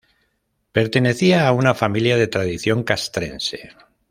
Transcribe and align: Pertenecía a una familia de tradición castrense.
Pertenecía 0.71 1.47
a 1.47 1.51
una 1.51 1.75
familia 1.75 2.17
de 2.17 2.25
tradición 2.25 2.83
castrense. 2.83 3.69